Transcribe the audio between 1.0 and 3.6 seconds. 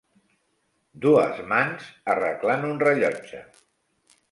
Dues mans arreglant un rellotge.